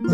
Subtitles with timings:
[0.00, 0.04] お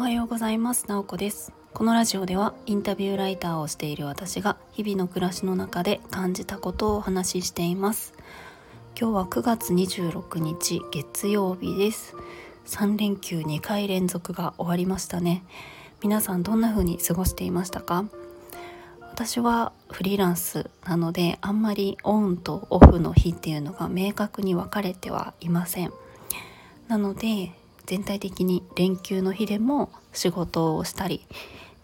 [0.00, 0.88] はようございます。
[0.88, 1.52] なおこです。
[1.72, 8.14] このラジオではインタビューライターをしている私が日々の暮らしの中で感じたことをお話ししています。
[9.00, 12.16] 今日は9月26日月曜日です。
[12.66, 15.44] 3連休2回連続が終わりましたね。
[16.02, 18.06] 皆さんどんな風に過ごしていましたか？
[19.22, 25.92] 私はフリーランスなのであんまりオンとオフの日っていうのが明確に分かれてはいません。
[26.88, 27.52] なので
[27.84, 31.20] 全体的に連休の日でも仕事をしたり、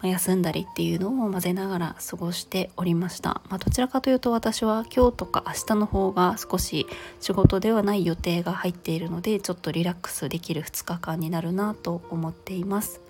[0.02, 6.86] 休んだりっていうのを混ぜながら過ごしておりました、まあ、どちらかというと私は今日とか明日の方が少し
[7.20, 13.00] 仕事ではない予定が入っているのでちょっとリラックスできる2日間になるなと思っています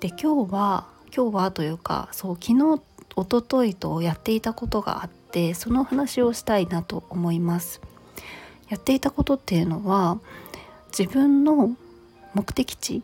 [0.00, 2.82] で今日は今日はというかそう昨日
[3.16, 7.80] 一昨日とやっていたことがあってその話をしたいなと思います。
[8.68, 10.18] やっていたことっていうのは
[10.96, 11.76] 自分の
[12.34, 13.02] 目的地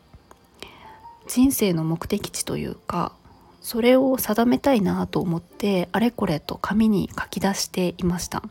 [1.27, 3.13] 人生の目的地というか
[3.61, 8.43] それを定めたいなと思ってあれこれと紙に書き出していました。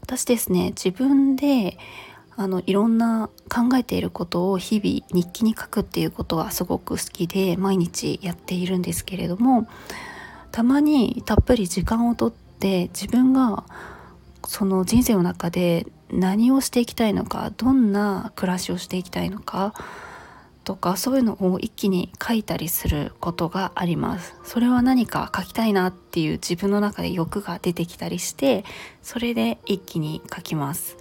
[0.00, 1.78] 私ですね自分で
[2.36, 9.68] あのいろんな考えていることを日々日記に書くっていうことはすごく好きで毎日やっているんですけれども
[10.52, 13.64] たまにたっぷり時間をとって自分が
[14.46, 19.74] その人生の中で何をしていきたいのかどんな暮らしをしていきたいのか
[20.64, 24.34] とかそういうのを一気に書いたりすることがあります。
[24.44, 28.64] それは何か書きたいなっていう自分の中で欲が出てきたりして
[29.02, 30.98] それで一気に書きます。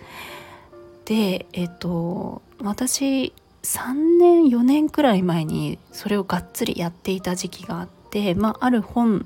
[1.05, 8.00] でえっと私3年4年くらい前にそれをがっつりやっていた時期があって、
[8.35, 9.25] まあ、ある本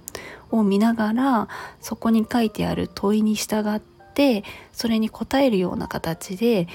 [0.51, 1.47] を見ながら
[1.81, 3.79] そこに書いてある問いに従っ
[4.13, 6.67] てそれに答えるような形で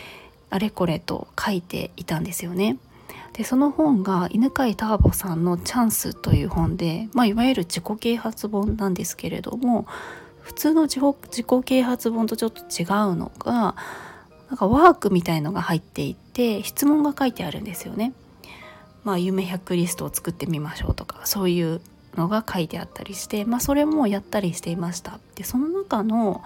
[0.51, 2.79] あれこれと書いていたんですよね。
[3.33, 9.87] でその本が犬飼ターボさんの「チャンス」という本で、まあ、いわゆる自己啓発本なんですけれども
[10.41, 13.77] 普通の自己自己啓発本とちょっと違うのが
[14.49, 18.13] なんかワークみたいのが入っていて質問が書いてあるんですよね。
[19.05, 21.81] まあ、夢100リストを作ってみましょうとかそういう
[22.17, 25.19] のが書いてあったりして、まあ、それもやったりしていました。
[25.35, 26.43] でその中の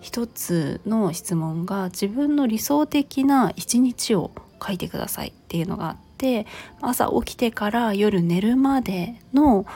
[0.00, 4.30] 一つの質問が自分の理想的な一日を
[4.64, 6.46] 書いてくださいっていうのがあって
[6.80, 9.66] 朝起きてから夜寝るまでの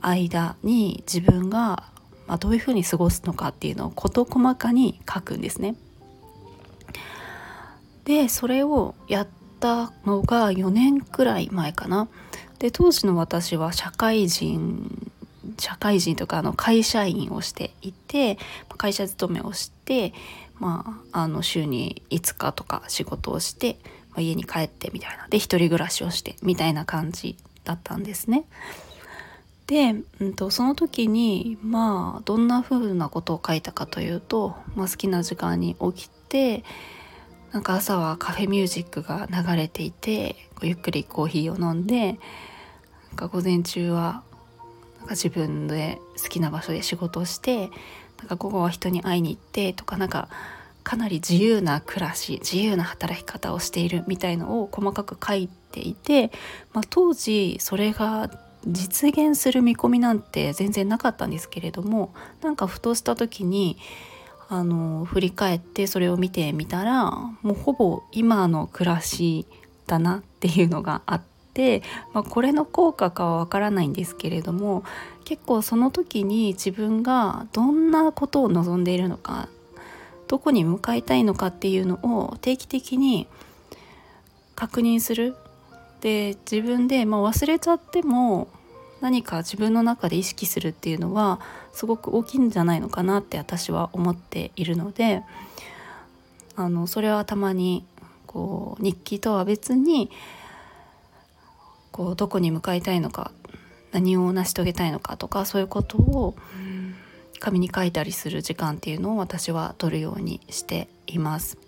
[0.00, 1.84] 間に自分が
[2.26, 5.74] まあどういうふうに過ごすのかっていうのを事細かに書くんですね。
[8.04, 9.28] でそれをやっ
[9.60, 12.08] たのが4年くらい前かな。
[12.62, 15.10] で当時の私は社会人
[15.58, 18.38] 社会人とかあの会社員をしていて
[18.78, 20.14] 会社勤めをして、
[20.60, 23.78] まあ、あの週に5日とか仕事をして、
[24.10, 28.44] まあ、家に帰ってみたいなで一人暮らしをしてみたいな感じだったんですね。
[29.66, 36.62] で、うん、とその時にまあどんな風なことを書いたかというと、まあ、好きな時間に起きて
[37.50, 42.20] なんか朝はカフェミュージックが流れていてゆっくりコーヒーを飲んで
[43.16, 44.22] 午前中は
[44.98, 47.70] なんか自分で好きな場所で仕事をして
[48.18, 50.28] なんか午後は人に会いに行ってとかなんか
[50.84, 56.32] かなり自由な暮らし自由な働き方をしているみたいのを細かく書いていて、
[56.72, 58.30] まあ、当時それが
[58.66, 63.76] 実現する見込みなんて全然なかったんですけれどもなんかふとした時に
[64.48, 69.46] あの振り返ってそれを見てみたらもうほぼ今の暮らし
[69.86, 71.31] だなっていうのがあって、
[72.12, 74.84] まあ、これの効果かはわからないんですけれども
[75.24, 79.48] 結構その時に自分がどんなことを望んでいるのか
[80.28, 83.28] どこに向かいたいのかっていうのを定期的に
[84.54, 85.36] 確認する。
[86.00, 88.48] で自分で、まあ、忘れちゃっても
[89.00, 91.40] 何か自分の中で意識するっていうのは
[91.72, 95.22] すごく大きいんじゃないのかなって私は思っているので
[96.56, 97.84] あのそれはたまに
[98.26, 100.10] こう日記とは別に
[101.92, 103.30] こうどこに向かいたいのか
[103.92, 106.34] 何を成し遂げたいのかとかそういうことを
[107.38, 111.58] 紙に書いたりする時間っていうのを私は取るようにしています。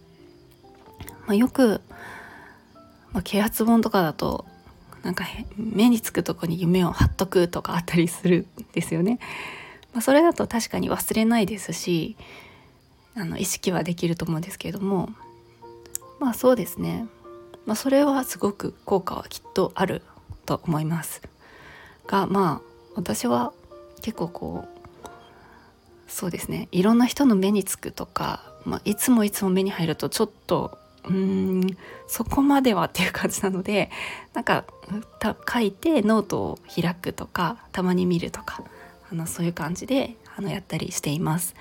[1.27, 1.81] まあ、よく、
[3.13, 4.45] まあ、啓発本とかだと
[5.03, 5.25] なんか
[5.57, 9.19] 目につくとこに夢を貼っとくとかあったりするんですよね。
[9.93, 12.17] まあ、それだと確かに忘れないですし
[13.15, 15.11] あの意識はできると思うんですけれども
[16.19, 17.07] まあそうですね、
[17.65, 20.03] まあ、それはすごく効果はきっとある
[20.45, 21.23] と思います。
[22.07, 23.53] がまあ私は
[24.03, 25.11] 結構こう
[26.07, 31.77] そうですねいろんな人の目につくとかまあ、いつもいつも目に入るとちょっとうーん
[32.09, 33.91] そこまではっていう感じなので
[34.33, 34.65] なんか
[35.53, 38.63] 書いてノートを開くとかたまに見るとか
[39.11, 41.55] あのそういう感じであのやったりしています。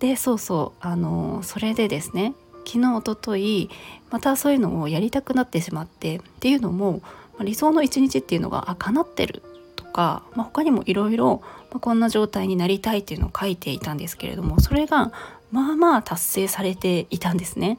[0.00, 2.34] でそうそうあのそれでですね
[2.66, 3.70] 昨日おととい
[4.10, 7.02] またそういうのをやりたくなってしまってっていうのも
[7.44, 9.42] 理想の一日っていうのがあ叶ってる
[9.76, 15.12] とか、まあ、他にもいろいろこんな状態になりたいっていうのを書いていたんですけれどもそれが
[15.52, 17.78] まあまあ達成されていたんですね。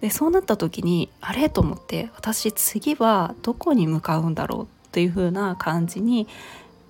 [0.00, 6.26] でそうなった時にあれと思って私次はどこに向かうんだろうというふうな感じに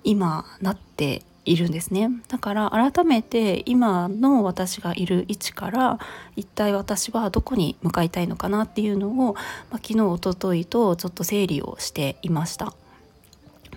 [0.03, 5.99] 今なっているんですねだから改めて今の私がいる位置から
[6.35, 9.39] 一体私はどこに向かいたいのかなっていうのを、ま
[9.71, 12.73] あ、昨日おとといとちょっと整理をしていました。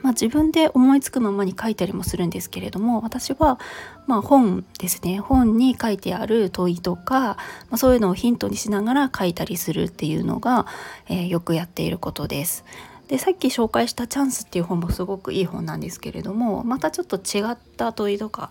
[0.03, 3.59] まあ、自分で思いつくままに書いたりもするんですけれども私は
[4.07, 7.37] ま本ですね本に書いてある問いとか、ま
[7.73, 10.67] あ、そういうのをヒントにしながら書いたりするっていうのが、
[11.09, 12.65] えー、よくやっていることです。
[13.08, 18.50] でさっき紹介した「チャンス」っていう本もすごくいい本なんですけれどもまたちょっと違った問いとか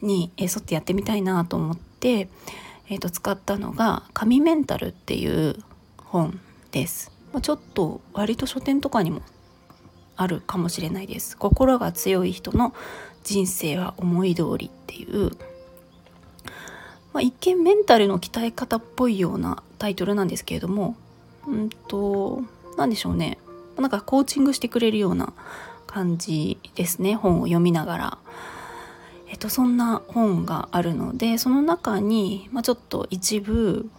[0.00, 2.28] に沿ってやってみたいなと思って、
[2.88, 5.56] えー、と使ったのが「神メンタル」っていう
[5.98, 7.10] 本です。
[7.42, 9.20] ちょっと割と書店とかにも
[10.16, 11.36] あるかもしれないです。
[11.36, 12.74] 心が強い人の
[13.24, 15.32] 人生は思い通りっていう、
[17.12, 20.96] まあ、一見メンタルの鍛え方っぽいようなタイトルなんですけれども
[21.46, 22.42] うんと
[22.78, 23.38] 何でしょうね
[23.78, 25.32] なんかコーチングしてくれるような
[25.86, 28.18] 感じですね本を読みながら。
[29.28, 33.90] えっと、そんな本があるのでその中に、まあ、ちょっと一部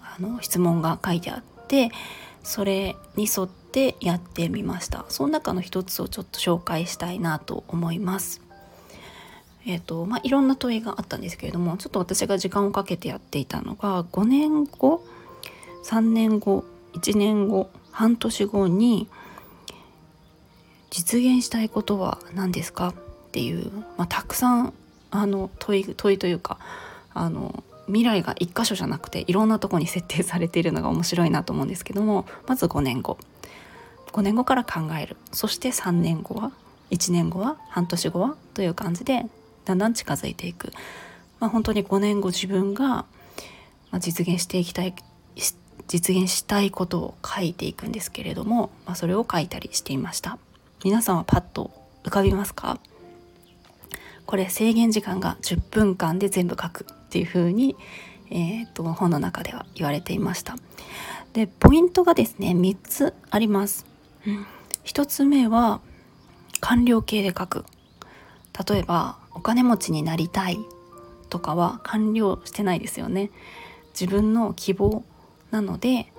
[0.00, 1.90] あの質問が書いてあって
[2.44, 5.04] それに沿ってやってみました。
[5.08, 8.40] その中の一つをちょっと紹介したいなと思います。
[9.66, 15.04] えっ、とまあいろんな問いがあったんですけれどもちょっと私が時間をかけてやっていたのが5年後
[15.84, 17.68] ？3年後？1年後？
[17.90, 19.08] 半年後に
[20.90, 22.94] 実現したいことは何ですかっ
[23.32, 24.72] ていう、まあ、たくさん
[25.10, 26.58] あの問い問いというか
[27.14, 33.18] あの未来が1箇所じゃなくていろんなとこに設定されているのが面白いなと思うんですけどもまず5年後。
[34.12, 35.16] 5年後から考える。
[35.30, 36.52] そして3年後は
[36.90, 39.26] 1年後は半年後はという感じで
[39.64, 40.72] だんだん近づいていく、
[41.40, 43.04] まあ、本当に5年後自分が
[43.98, 44.94] 実現していきたい
[45.88, 50.38] 実現したいことを書いていくんですけれども、まあ、それを書いたりしていました。
[50.84, 51.70] 皆さんはパッと
[52.04, 52.78] 浮かびますか？
[54.26, 57.76] これ制限時間が10分間で全部書くっていう風に、
[58.30, 60.56] えーと、本の中では言われていました。
[61.32, 63.84] でポイントがですね3つあります、
[64.26, 64.46] うん、
[64.84, 65.80] 1つ目は
[66.60, 67.64] 完了形で書く。
[68.68, 70.58] 例えばお金持ちになりたい
[71.28, 73.30] とかは完了してないですよね。
[73.98, 75.04] 自分の希望
[75.50, 76.12] なので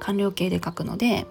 [0.00, 1.26] 完了形で書くので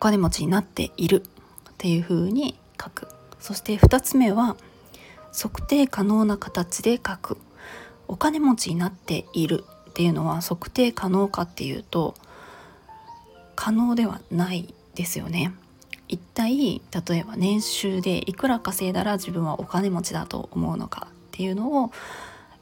[0.00, 3.08] 金持ちになっているっていう風に書く。
[3.38, 4.56] そして2つ目は
[5.32, 7.38] 測定可能な形で書く。
[8.08, 12.16] お金持ちになっているっていうのは測定可能かっていうと
[13.54, 15.52] 可能ではないですよね。
[16.08, 21.92] 一体例えば年収でいくら稼いだら自分はお金持ちだと思うのかっていうのを、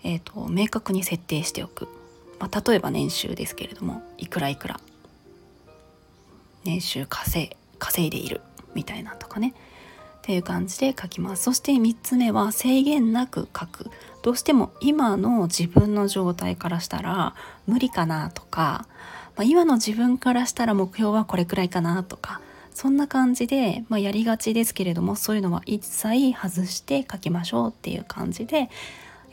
[0.05, 1.88] えーと、明確に設定しておく、
[2.38, 4.78] まあ、例えば年収ですけれどもいくらいくら。
[6.68, 8.42] 年収稼稼いでいる
[8.75, 9.54] みたいなとかね。
[10.18, 11.44] っていう感じで書きます。
[11.44, 13.90] そして3つ目は制限なく書く。
[14.22, 17.34] どうしても今の自分の状態からしたら
[17.66, 18.87] 無理かなとか、
[19.37, 22.42] まあ、今の自分からしたら目標はこれくらいかなとか。
[22.75, 28.70] そんな感じで、まあ、やりがちですけれどもそういうのは一切外して書きましょうっていう感じで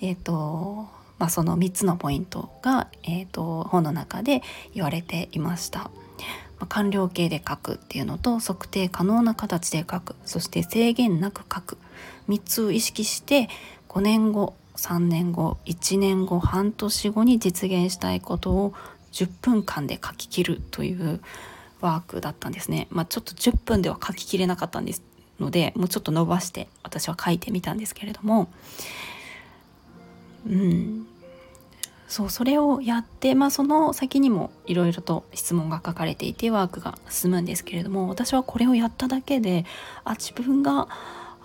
[0.01, 0.87] えっ、ー、と
[1.19, 4.41] まあ、その3つのポイントが、えーと本の中で
[4.73, 5.91] 言われていました。
[6.59, 10.15] ま完了形で書くっていうのと測定可能な形で書く。
[10.25, 11.77] そして制限なく書く。
[12.29, 13.49] 3つを意識して
[13.89, 18.73] 5年後3年後1年後半年後に実現したいことを
[19.11, 21.21] 10分間で書き切るという
[21.81, 22.87] ワークだったんですね。
[22.89, 25.01] まあ、ちょっと10分では書ききれなかったんです
[25.39, 28.49] のでもうちょっと伸ばして私は書いてみたんですけれども
[30.47, 31.07] うん。
[32.07, 39.65] そうそれをやって、まあ、その先にもいろいろと質問が書かれていてワークが進むんですけれども私はこれをやっただけで
[40.03, 40.87] あ自分が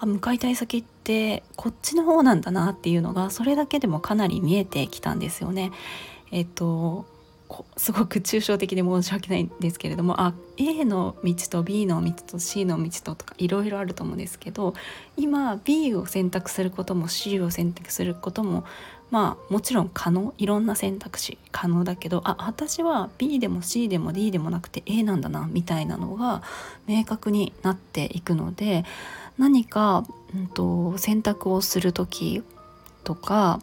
[0.06, 5.72] 向かいたい先ってこっちの方なんだなっていうのがそれだけでもかなり見えてきたんですよね。
[6.30, 7.06] えっと
[7.76, 14.74] すごく抽象的で申し訳ないんですけれどもあ A の道と B の道と C の道ととかいろいろあると思うんですけど
[15.16, 18.64] 今 B を選択することも C を選択することも
[19.10, 26.42] まあもちろん可能いろんな選択肢可能だけどあ私は B でも C でも D でもなくて A なんだなみたいなのが
[26.86, 28.84] 明確になっていくので
[29.38, 32.42] 何か、うんと、選択をする時
[33.04, 33.60] とか、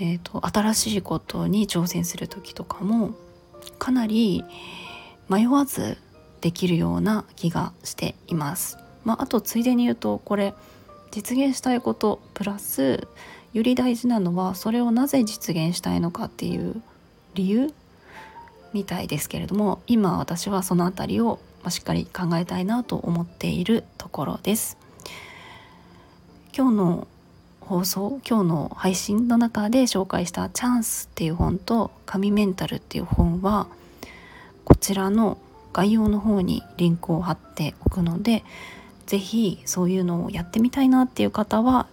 [0.00, 3.14] えーと、と新しいことに挑戦する時とかも
[3.78, 4.44] かなり
[5.28, 5.98] 迷わず
[6.40, 8.76] できるような気がしています。
[9.04, 10.54] まあ、あとついでに言うとこれ
[11.10, 13.06] 実現したいことプラス
[13.54, 16.82] より大事なのはそれをなぜ実現したいのかっていう
[17.34, 17.72] 理由
[18.72, 24.76] みたいですけれども今私はその辺りをしっかり考えたいなと思っているところです。
[26.54, 27.08] 今日の
[27.60, 33.68] 放送今日の配信の中で紹介した「チャンス」っていう本と「神メンタル」っていう本は
[34.64, 35.38] こちらの
[35.72, 38.44] 概要の方にリンクを貼っておくので
[39.06, 41.86] 是非そういうのをやってみたいなっていう方は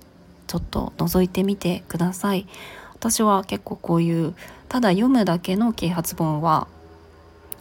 [0.51, 2.45] ちょっと覗いてみてください。
[2.91, 4.35] 私は結構こういう
[4.67, 6.67] ただ読むだけの啓発本は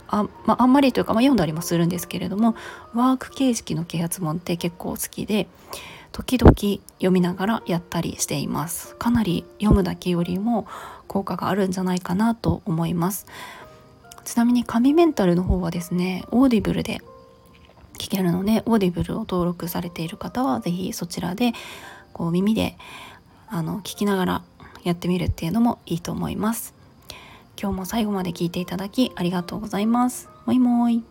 [0.09, 2.57] あ,、まあ、んまりというか、まあ、読んだりもするんですけれども
[2.93, 5.47] ワーク形式の啓発本って結構好きで
[6.11, 6.53] 時々
[6.95, 8.97] 読みながらやったりしています。
[8.97, 10.67] かなり読むだけよりも
[11.07, 13.29] 効果があるんじゃないかなと思います。
[14.25, 17.01] ちなみに神メンタルの方はですねオーディブルで
[17.99, 21.53] 聞けるのでオーディブルを登録されている方は是非そちらで
[22.21, 22.77] こう耳で
[23.49, 24.43] あの聞きながら
[24.85, 26.75] やってみるっていうのもいいと思います。
[27.59, 30.29] 今日も最後まで聞いていただきありがとうございます。
[30.45, 31.03] Moi moi。